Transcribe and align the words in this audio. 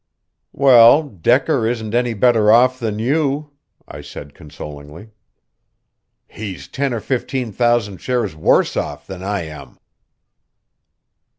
"Well, 0.55 1.03
Decker 1.03 1.67
isn't 1.67 1.93
any 1.93 2.15
better 2.15 2.51
off 2.51 2.79
than 2.79 2.97
you," 2.97 3.51
I 3.87 4.01
said 4.01 4.33
consolingly. 4.33 5.11
"He's 6.27 6.67
ten 6.67 6.91
or 6.91 6.99
fifteen 6.99 7.51
thousand 7.51 7.99
shares 8.01 8.35
worse 8.35 8.75
off 8.75 9.05
than 9.05 9.21
I 9.21 9.43
am." 9.43 9.77